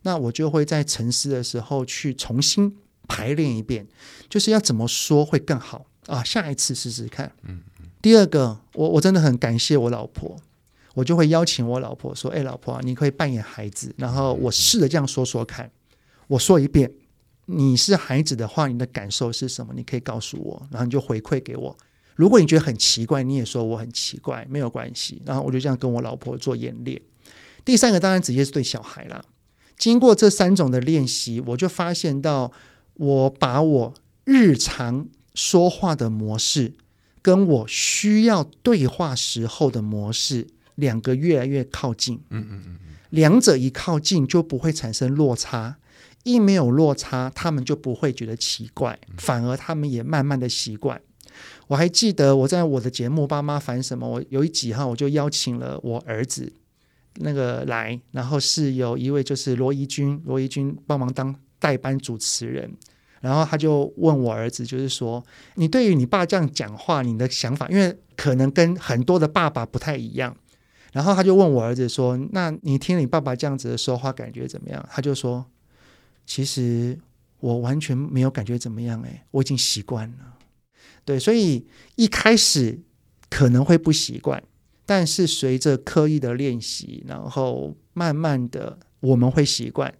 [0.02, 2.76] 那我就会在沉思的时候去重新
[3.08, 3.88] 排练一遍，
[4.28, 6.22] 就是要怎么说会更好啊？
[6.22, 7.32] 下一次试试看。
[7.42, 7.86] 嗯嗯。
[8.00, 10.36] 第二个，我我真的很感谢我老婆，
[10.94, 15.68] 我就会邀请我老婆说：“哎，老婆，你可以扮演孩子，然后我试着这样说说看，
[16.28, 16.92] 我说一遍。”
[17.50, 19.72] 你是孩子的话，你的感受是什么？
[19.74, 21.74] 你可以告诉我，然后你就回馈给我。
[22.14, 25.22] 如果你觉得很奇怪，你也说我很奇怪，没有关系。
[25.24, 27.00] 然后我就这样跟我老婆做演练。
[27.64, 29.24] 第三个当然直接是对小孩啦。
[29.78, 32.52] 经过这三种的练习，我就发现到，
[32.94, 36.74] 我把我日常说话的模式，
[37.22, 42.20] 跟我需要对话时候的模式，两个越来越靠近。
[42.28, 42.78] 嗯嗯嗯，
[43.10, 45.78] 两者一靠近，就不会产生落差。
[46.28, 51.00] 一没有落差，他们就不会觉得奇怪，反而他们也慢慢的习惯。
[51.68, 56.52] 我还记得我在我的节目《爸妈烦什么》，我有一集哈，我就邀请了我儿子，
[57.16, 62.70] 那个来，然后是有一位就是罗怡君，罗怡君帮忙当代班主持人，
[63.20, 65.24] 然后他就问我儿子，就是说
[65.54, 70.36] 你对于你爸这样讲话，你的想法，因为可能跟很多的爸爸不太一样，
[70.92, 74.84] 然后他就问我儿子说，那你听你爸爸这样子的说话，感觉怎么样？
[74.90, 75.44] 他就说，
[76.28, 76.96] 其实
[77.40, 80.36] 我完全没有感觉怎么样，哎，我已经习惯了。
[81.06, 81.66] 对，所以
[81.96, 82.78] 一开始
[83.30, 84.42] 可能会不习惯，
[84.84, 89.92] 但是随着刻意的练习，然后慢慢的我们会习惯，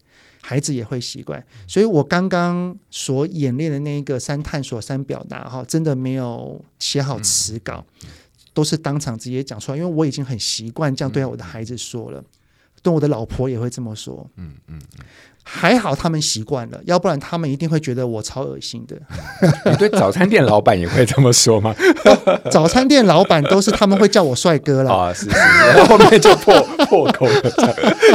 [0.43, 1.43] 孩子也会习惯。
[1.67, 7.83] 所以我刚刚所演练的那个三探索三表达哈，真的没有写好词稿，
[8.53, 12.23] 都是当场直接讲出来，因为我已经很习惯这样对我的孩子说了，
[12.83, 14.29] 对我的老婆也会这么说。
[14.37, 14.79] 嗯嗯。
[15.51, 18.95] 还好他们习惯了，要不然他们一定会觉得我超恶心的。
[19.65, 21.75] 你对早餐店老板也会这么说吗？
[22.53, 27.41] 早餐店老板都是他们会叫我帅哥了啊，是是，然后后面就破破口了，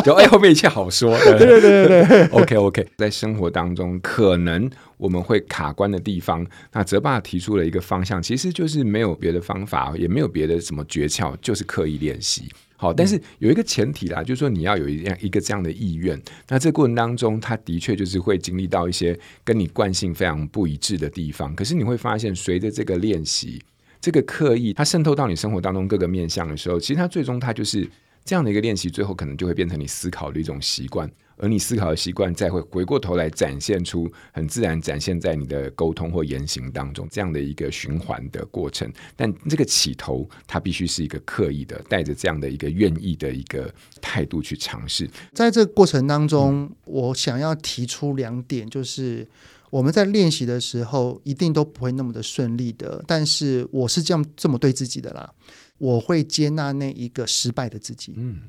[0.06, 1.18] 就哎，后面一切好说。
[1.26, 12.48] 对对对对对，OK OK，在生活当中可能我们会卡关的地方，那泽爸提出了一个方向，其实就是没有别的方法，也没有别的什么诀窍，就是刻意练习。
[12.84, 16.22] 好，但是有一个前提啦，就是说你要有一样一个这样的意愿。
[16.50, 21.56] 那这个过程当中，他的确就是会经历到一些跟你惯性非常不一致的地方。
[21.56, 23.62] 可是你会发现，随着这个练习，
[24.02, 27.90] 这个刻意，它渗透到你生活当中各个面向的时候，其实它最终它就是
[28.26, 31.10] 这样的一个练习，最后可能就会变成你思考的一种习惯。
[31.36, 38.90] 而你思考的习惯，再会回过头来展现出很自然，展现在你的沟通或言行当中，这样的一个循环的过程。
[39.16, 45.10] 但这个起头，它必须是一个刻意的，带着这样的一个愿意的一个态度去尝试。
[45.34, 49.28] 在这个过程当中，我想要提出两点，就是
[49.72, 53.04] 我们在练习的时候，一定都不会那么的顺利的。
[53.08, 55.34] 但是我是这样这么对自己的啦。
[55.80, 58.14] 我会接纳那一个失败的自己。
[58.16, 58.42] 嗯，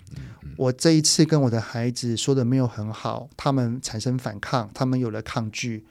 [0.57, 5.85] 我这一次跟我的孩子说的没有很好，他们产生反抗，他们有了抗拒，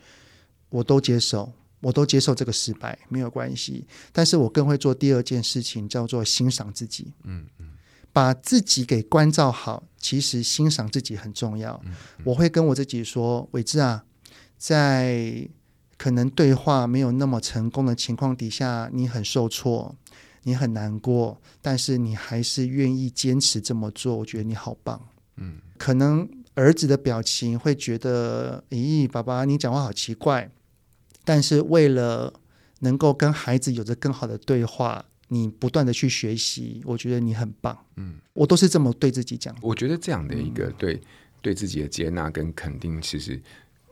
[0.69, 3.85] 我都接受，我都接受这个失败，没有关系。
[4.11, 7.11] 但是我更会做第二件事情，叫做欣赏自己。
[7.23, 7.71] 嗯嗯，
[8.13, 11.83] 把自己给关照好，其实欣赏自己很重要。
[12.23, 14.05] 我会跟我自己说：“伟志啊，
[14.57, 15.49] 在
[15.97, 19.95] 可能对话没有那么成功的情况底下，你很受挫。”
[20.43, 25.01] 你很难过，但是你还是愿意坚持这么做，我觉得你好棒。
[25.37, 30.49] 嗯，可能儿子的表情会觉得，咦，爸爸你讲话好奇怪。
[31.25, 32.33] 但是为了
[32.79, 37.77] 能够跟孩子有着更好的对话，你不断的去学习，我觉得你很棒。
[37.95, 39.55] 嗯，我都是这么对自己讲。
[39.61, 41.01] 我觉得这样的一个对、嗯、
[41.41, 43.41] 对自己的接纳跟肯定，其实。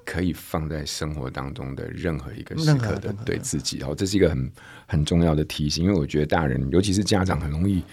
[0.06, 4.52] 可以放在生活当中的任何一个时刻的对自己，然后这是一个很
[4.88, 7.84] 很重要的提醒，因为我觉得大人，尤其是家长，很容易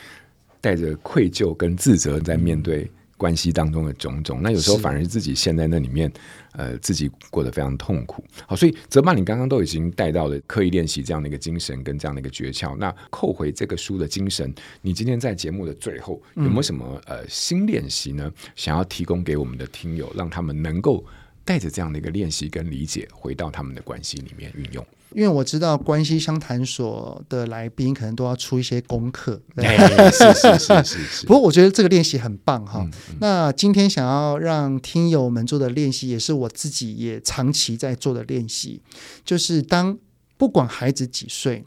[0.61, 4.41] 带着愧疚跟自责在面对关系当中的种种。
[4.43, 6.13] 那有时候反而是自己陷在那里面，
[6.53, 8.25] 呃，自己过得非常痛苦。
[8.47, 12.77] 好，所以泽爸，你刚刚都已经带到了刻意练习这样的一个精神跟这样的一个诀窍。
[12.77, 14.53] 那扣回这个书的精神，
[14.83, 18.33] 你今天在节目的最后有没有什么呃新练习呢？
[18.57, 21.05] 想要提供给我们的听友，让他们能够。
[21.49, 24.86] 带着这样的一个练习跟理解，回到他们的关系里面运用。
[25.14, 29.40] 因为我知道关系相谈所的来宾可能都要出一些功课。
[29.57, 31.26] 哎，是是是是是。
[31.26, 32.82] 不过我觉得这个练习很棒哈。
[32.84, 33.16] 嗯嗯。
[33.18, 38.82] 那今天想要让听友们做的练习，也是我自己也长期在做的练习，
[39.24, 39.96] 就是当
[40.36, 41.64] 不管孩子几岁，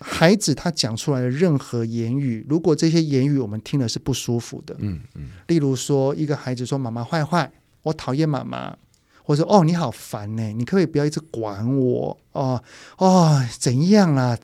[0.00, 5.30] 孩子他讲出来的任何言语，如果这些言语我们听了是不舒服的，嗯嗯。
[5.46, 7.50] 例如说，一个孩子说妈妈坏坏，
[7.84, 8.76] 我讨厌妈妈。
[9.24, 12.62] 或者说哦，你好烦呢，你可不可以不要一直管我哦
[12.98, 14.38] 哦，怎样啦？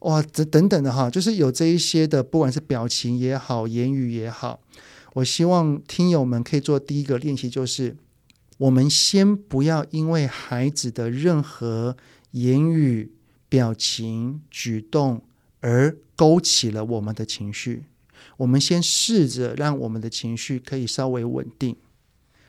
[0.00, 4.60] 哇，这等等的哈，就是有这一些的，不管是表情也好，言语也好，
[5.14, 7.96] 我希望听友们可以做第一个练习，就是
[8.58, 11.96] 我们先不要因为孩子的任何
[12.32, 13.12] 言语、
[13.48, 15.22] 表情、举动
[15.60, 17.84] 而勾起了我们的情绪，
[18.36, 21.76] 我们先试着让我们的情绪可以稍微稳定，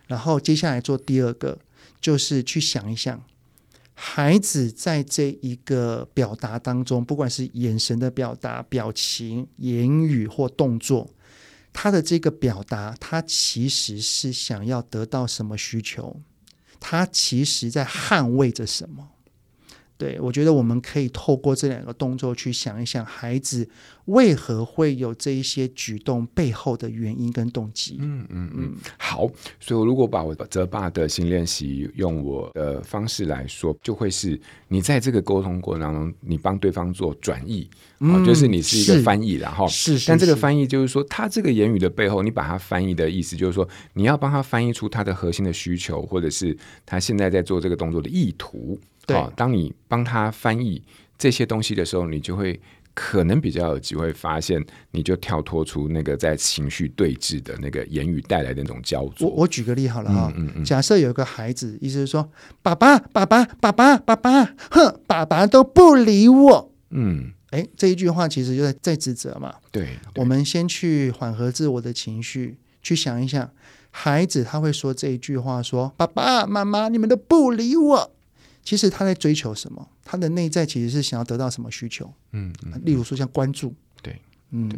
[0.08, 1.60] 然后接下来做第二个。
[2.06, 3.24] 就是去想一想，
[3.96, 11.10] 孩子在这一个表达当中，不管是眼神的表达、表情、言语或动作，
[11.74, 16.22] 他的这个表达，他其实是想要得到什么需求？
[16.80, 19.10] 他其实在捍卫着什么？
[19.98, 23.68] 对，我觉得我们可以透过这两个动作去想一想，孩子
[24.06, 27.98] 为何会有这一些举动背后的原因跟动机。
[28.02, 29.26] 嗯嗯嗯，好。
[29.60, 34.38] 所以，我如果把我泽爸的新练习用我的方式来说，就会是
[34.68, 37.70] 你在这个沟通过程当中，你帮对方做转译，
[38.00, 48.78] 嗯，就是你是一个翻译，然后是，是，但这个翻译就是说，他这个言语的背后，你把它翻译的意思，就是说，你要帮他翻译出他的核心的需求，或者是他现在在做这个动作的意图。
[49.06, 50.82] 对，当你帮他翻译
[51.18, 52.60] 这些东西的时候，你就会
[52.94, 59.28] 可能比较有机会发现，你就跳脱出那个在情绪对峙的那个言语带来的那种焦灼。
[59.28, 62.30] 我我举个例好了哈，嗯嗯嗯，假设有一个孩子，意思是说，
[62.62, 69.56] 爸爸爸爸爸爸爸爸，哼，爸爸都不理我，嗯，哎，这一句话其实就在在指责嘛。
[69.72, 69.84] 对，
[70.14, 73.52] 对，我们先去缓和自我的情绪，去想一想，
[73.92, 78.15] 孩子他会说这一句话说，说爸爸妈妈你们都不理我。
[78.66, 79.88] 其实他在追求什么？
[80.04, 82.12] 他的内在其实是想要得到什么需求？
[82.32, 84.70] 嗯，嗯，例如说像关注，对，嗯，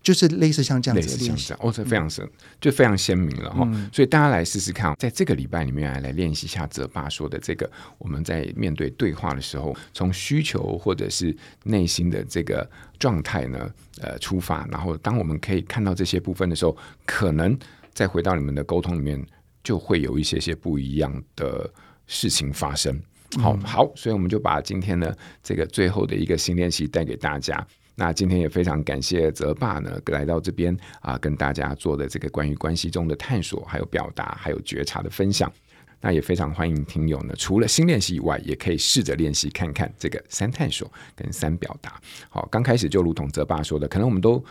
[0.00, 3.64] 就是类似像这样子的练习，哦，这非常深，嗯、就非常鲜明了哈。
[3.72, 13.68] 嗯、所以大家来试试看，在这个礼拜里面来来练习一下泽爸说的这个，我们在面对对话的时候，从需求或者是内心的这个状态呢，
[14.00, 17.58] 呃，出发，然后当我们可以看到这些部分的时候，可能
[17.92, 19.26] 再回到你们的沟通里面，
[19.64, 21.68] 就会有一些些不一样的。
[22.10, 22.98] 事情发生，
[23.36, 27.66] 好好，所以我们就把今天的这个最后的一个新练习带给大家。
[27.94, 35.52] 那今天也非常感谢泽爸呢来到这边啊，跟大家做的这个关于关系中的探索，还有表达，还有觉察的分享。
[36.00, 42.00] 那也非常欢迎听友呢，除了新练习以外，也可以试着练习看看这个三探索跟三表达。
[42.28, 44.42] 好，刚开始就如同泽爸说的，可能我们都。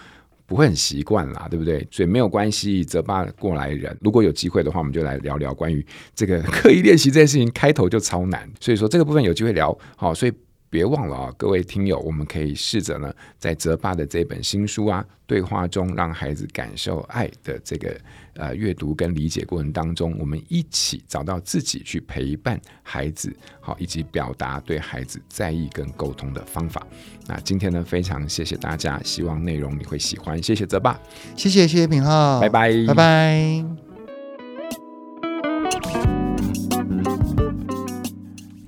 [0.48, 1.86] 不会很习惯啦，对不对？
[1.92, 3.96] 所以没有关系，泽爸过来人。
[4.02, 5.86] 如果有机会的话，我们就来聊聊关于
[6.16, 7.52] 这个 刻意练习这件事情。
[7.52, 9.78] 开头就超难，所以说这个部分有机会聊。
[9.96, 10.32] 好，所以。
[10.70, 17.98] 别忘了啊，各位听友，我们可以试着呢，在泽爸的这本新书啊，对话中让孩子感受爱的这个
[18.36, 26.86] 呃阅读跟理解过程当中，我们一起找到自己去陪伴孩子，好，以及表达对孩子在意跟沟通的方法。
[27.28, 31.00] 那今天呢，非常谢谢大家，希望内容你会喜欢，谢谢泽爸，
[31.36, 33.87] 谢谢谢谢品浩，拜拜，拜拜。